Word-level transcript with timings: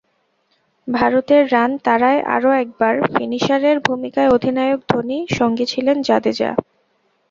ভারতের 0.87 1.43
রান 1.53 1.71
তাড়ায় 1.85 2.21
আরও 2.35 2.49
একবার 2.63 2.93
ফিনিশারের 3.13 3.77
ভূমিকায় 3.79 4.33
অধিনায়ক 4.35 4.79
ধোনি, 4.89 5.17
সঙ্গী 5.37 5.65
ছিলেন 5.67 5.97
জাদেজা। 6.01 6.51